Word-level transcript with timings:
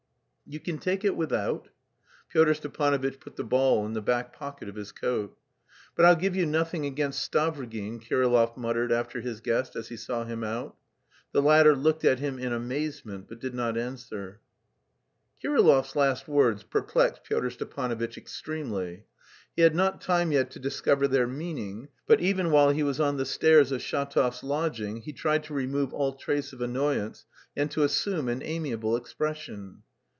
"You 0.47 0.59
can 0.59 0.79
take 0.79 1.05
it 1.05 1.15
without." 1.15 1.69
Pyotr 2.27 2.53
Stepanovitch 2.53 3.21
put 3.21 3.37
the 3.37 3.43
ball 3.45 3.85
in 3.85 3.93
the 3.93 4.01
back 4.01 4.33
pocket 4.33 4.67
of 4.67 4.75
his 4.75 4.91
coat. 4.91 5.37
"But 5.95 6.03
I'll 6.03 6.17
give 6.17 6.35
you 6.35 6.45
nothing 6.45 6.85
against 6.85 7.21
Stavrogin," 7.31 8.01
Kirillov 8.05 8.57
muttered 8.57 8.91
after 8.91 9.21
his 9.21 9.39
guest, 9.39 9.77
as 9.77 9.87
he 9.87 9.95
saw 9.95 10.25
him 10.25 10.43
out. 10.43 10.75
The 11.31 11.41
latter 11.41 11.73
looked 11.73 12.03
at 12.03 12.19
him 12.19 12.37
in 12.37 12.51
amazement 12.51 13.29
but 13.29 13.39
did 13.39 13.53
not 13.53 13.77
answer. 13.77 14.41
Kirillov's 15.41 15.95
last 15.95 16.27
words 16.27 16.63
perplexed 16.63 17.23
Pyotr 17.23 17.51
Stepanovitch 17.51 18.17
extremely; 18.17 19.05
he 19.55 19.61
had 19.61 19.73
not 19.73 20.01
time 20.01 20.33
yet 20.33 20.51
to 20.51 20.59
discover 20.59 21.07
their 21.07 21.27
meaning, 21.27 21.87
but 22.07 22.19
even 22.19 22.51
while 22.51 22.71
he 22.71 22.83
was 22.83 22.99
on 22.99 23.15
the 23.15 23.23
stairs 23.25 23.71
of 23.71 23.79
Shatov's 23.79 24.43
lodging 24.43 24.97
he 24.97 25.13
tried 25.13 25.45
to 25.45 25.53
remove 25.53 25.93
all 25.93 26.11
trace 26.11 26.51
of 26.51 26.59
annoyance 26.59 27.25
and 27.55 27.71
to 27.71 27.83
assume 27.83 28.27
an 28.27 28.43
amiable 28.43 28.97
expression. 28.97 29.83